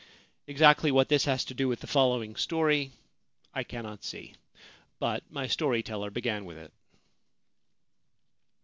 Exactly 0.47 0.91
what 0.91 1.09
this 1.09 1.25
has 1.25 1.45
to 1.45 1.53
do 1.53 1.67
with 1.67 1.79
the 1.81 1.85
following 1.85 2.35
story 2.35 2.91
I 3.53 3.63
cannot 3.63 4.03
see; 4.03 4.33
but 4.97 5.21
my 5.31 5.45
story 5.45 5.83
teller 5.83 6.09
began 6.09 6.43
with 6.43 6.57
it. 6.57 6.73